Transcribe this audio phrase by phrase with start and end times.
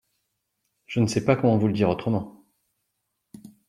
[0.87, 2.43] Je ne sais pas comment vous le dire autrement.